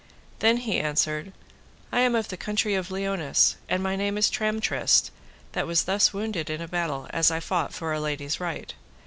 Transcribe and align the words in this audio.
Then 0.39 0.57
he 0.57 0.79
answered, 0.79 1.31
I 1.91 1.99
am 1.99 2.15
of 2.15 2.29
the 2.29 2.35
country 2.35 2.73
of 2.73 2.89
Liones, 2.89 3.57
and 3.69 3.83
my 3.83 3.95
name 3.95 4.17
is 4.17 4.31
Tramtrist, 4.31 5.11
that 5.51 5.67
thus 5.67 5.85
was 5.85 6.11
wounded 6.11 6.49
in 6.49 6.59
a 6.59 6.67
battle 6.67 7.05
as 7.11 7.29
I 7.29 7.39
fought 7.39 7.71
for 7.71 7.93
a 7.93 7.99
lady's 8.01 8.39
right. 8.39 8.73